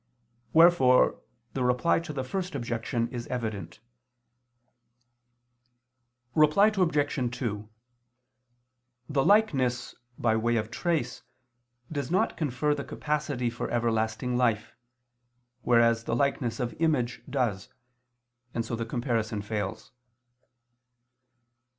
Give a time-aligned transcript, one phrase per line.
[0.51, 1.21] Wherefore
[1.53, 3.79] the Reply to the First Objection is evident.
[6.33, 7.37] Reply Obj.
[7.37, 7.69] 2:
[9.07, 11.21] The likeness by way of trace
[11.91, 14.73] does not confer the capacity for everlasting life,
[15.61, 17.69] whereas the likeness of image does:
[18.55, 19.91] and so the comparison fails.